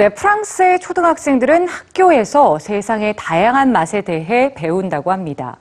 네, 0.00 0.08
프랑스의 0.08 0.80
초등학생들은 0.80 1.68
학교에서 1.68 2.58
세상의 2.58 3.16
다양한 3.18 3.70
맛에 3.70 4.00
대해 4.00 4.54
배운다고 4.54 5.12
합니다. 5.12 5.58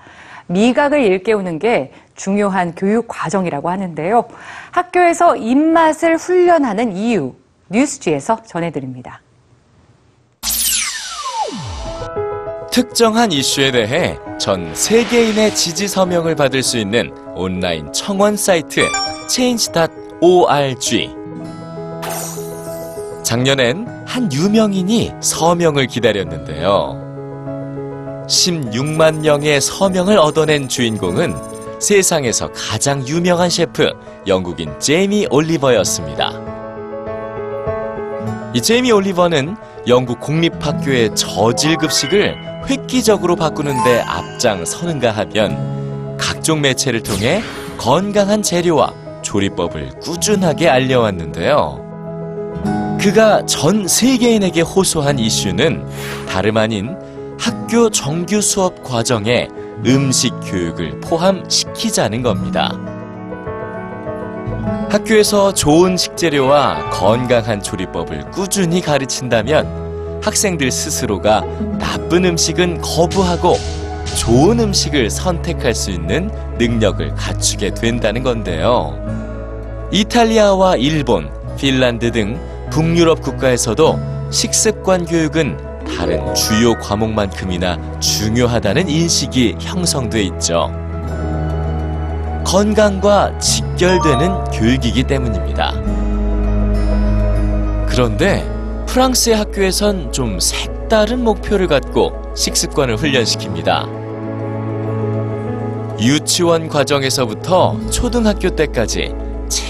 미각을 0.47 1.01
일깨우는 1.01 1.59
게 1.59 1.91
중요한 2.15 2.73
교육 2.73 3.09
과정이라고 3.09 3.69
하는데요. 3.69 4.29
학교에서 4.71 5.35
입맛을 5.35 6.15
훈련하는 6.15 6.95
이유, 6.95 7.33
뉴스지에서 7.67 8.43
전해드립니다. 8.43 9.21
특정한 12.71 13.33
이슈에 13.33 13.71
대해 13.71 14.17
전 14.37 14.73
세계인의 14.73 15.53
지지 15.53 15.89
서명을 15.89 16.35
받을 16.35 16.63
수 16.63 16.77
있는 16.77 17.11
온라인 17.35 17.91
청원 17.91 18.37
사이트 18.37 18.87
change.org. 19.27 21.09
작년엔 23.21 23.98
한 24.09 24.31
유명인이 24.33 25.11
서명을 25.21 25.85
기다렸는데요. 25.85 26.97
16만 28.27 29.19
명의 29.19 29.61
서명을 29.61 30.17
얻어낸 30.17 30.67
주인공은 30.67 31.35
세상에서 31.79 32.51
가장 32.51 33.07
유명한 33.07 33.51
셰프 33.51 33.87
영국인 34.25 34.73
제이미 34.79 35.27
올리버였습니다. 35.29 36.33
이 38.55 38.61
제이미 38.61 38.91
올리버는 38.91 39.55
영국 39.87 40.19
공립학교의 40.19 41.15
저질 41.15 41.77
급식을 41.77 42.65
획기적으로 42.67 43.35
바꾸는데 43.35 44.01
앞장서는가 44.01 45.11
하면 45.11 46.17
각종 46.17 46.61
매체를 46.61 47.03
통해 47.03 47.43
건강한 47.77 48.41
재료와 48.41 48.91
조리법을 49.21 49.99
꾸준하게 49.99 50.67
알려왔는데요. 50.67 51.88
그가 52.99 53.45
전 53.45 53.87
세계인에게 53.87 54.59
호소한 54.59 55.19
이슈는 55.19 55.85
다름 56.27 56.57
아닌 56.57 56.97
학교 57.39 57.89
정규 57.89 58.41
수업 58.41 58.83
과정에 58.83 59.47
음식 59.85 60.33
교육을 60.43 60.99
포함시키자는 60.99 62.21
겁니다. 62.21 62.77
학교에서 64.89 65.53
좋은 65.53 65.95
식재료와 65.95 66.89
건강한 66.89 67.63
조리법을 67.63 68.31
꾸준히 68.31 68.81
가르친다면 68.81 70.19
학생들 70.21 70.69
스스로가 70.69 71.45
나쁜 71.79 72.25
음식은 72.25 72.81
거부하고 72.81 73.53
좋은 74.17 74.59
음식을 74.59 75.09
선택할 75.09 75.73
수 75.73 75.91
있는 75.91 76.29
능력을 76.57 77.15
갖추게 77.15 77.75
된다는 77.75 78.23
건데요. 78.23 78.99
이탈리아와 79.93 80.75
일본, 80.75 81.29
핀란드 81.57 82.11
등 82.11 82.37
북유럽 82.69 83.21
국가에서도 83.21 83.99
식습관 84.31 85.05
교육은 85.05 85.57
다른 85.85 86.33
주요 86.35 86.73
과목만큼이나 86.75 87.99
중요하다는 87.99 88.87
인식이 88.89 89.57
형성돼 89.59 90.21
있죠. 90.23 90.71
건강과 92.45 93.37
직결되는 93.39 94.43
교육이기 94.51 95.03
때문입니다. 95.03 95.73
그런데 97.87 98.47
프랑스의 98.87 99.35
학교에선 99.37 100.11
좀 100.11 100.39
색다른 100.39 101.23
목표를 101.23 101.67
갖고 101.67 102.11
식습관을 102.35 102.95
훈련시킵니다. 102.97 103.99
유치원 106.01 106.69
과정에서부터 106.69 107.77
초등학교 107.89 108.49
때까지 108.49 109.13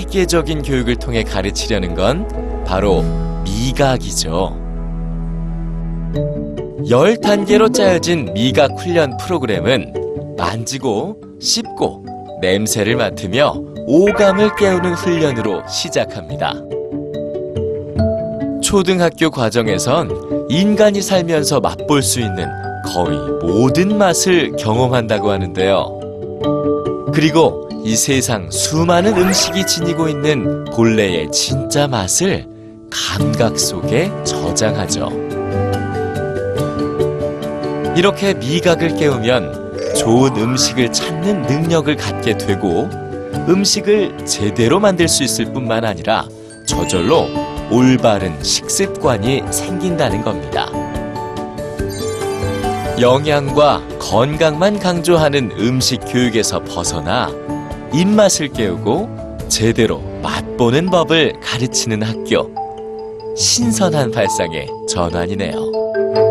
체계적인 0.09 0.63
교육을 0.63 0.95
통해 0.95 1.23
가르치려는 1.23 1.93
건 1.93 2.27
바로 2.65 3.03
미각이죠. 3.43 4.57
열 6.89 7.17
단계로 7.17 7.69
짜여진 7.69 8.33
미각 8.33 8.71
훈련 8.79 9.15
프로그램은 9.17 10.35
만지고 10.35 11.17
씹고 11.39 12.05
냄새를 12.41 12.95
맡으며 12.95 13.53
오감을 13.85 14.55
깨우는 14.55 14.93
훈련으로 14.95 15.61
시작합니다. 15.67 16.55
초등학교 18.63 19.29
과정에선 19.29 20.47
인간이 20.49 21.01
살면서 21.01 21.59
맛볼 21.59 22.01
수 22.01 22.19
있는 22.19 22.47
거의 22.85 23.17
모든 23.43 23.97
맛을 23.97 24.55
경험한다고 24.57 25.29
하는데요. 25.29 25.98
그리고 27.13 27.69
이 27.83 27.95
세상 27.95 28.49
수많은 28.51 29.17
음식이 29.17 29.65
지니고 29.65 30.09
있는 30.09 30.65
본래의 30.65 31.31
진짜 31.31 31.87
맛을 31.87 32.45
감각 32.89 33.57
속에 33.57 34.11
저장하죠. 34.23 35.09
이렇게 37.95 38.33
미각을 38.33 38.95
깨우면 38.95 39.95
좋은 39.95 40.35
음식을 40.35 40.91
찾는 40.91 41.43
능력을 41.43 41.95
갖게 41.95 42.37
되고 42.37 42.89
음식을 43.47 44.25
제대로 44.25 44.79
만들 44.79 45.07
수 45.07 45.23
있을 45.23 45.51
뿐만 45.51 45.85
아니라 45.85 46.27
저절로 46.65 47.27
올바른 47.71 48.41
식습관이 48.43 49.43
생긴다는 49.51 50.21
겁니다. 50.21 50.69
영양과 52.99 53.81
건강만 53.97 54.77
강조하는 54.77 55.51
음식 55.57 55.99
교육에서 56.05 56.61
벗어나 56.65 57.29
입맛을 57.93 58.49
깨우고 58.49 59.47
제대로 59.47 60.01
맛보는 60.21 60.89
법을 60.89 61.39
가르치는 61.39 62.03
학교. 62.03 62.53
신선한 63.37 64.11
발상의 64.11 64.67
전환이네요. 64.89 66.28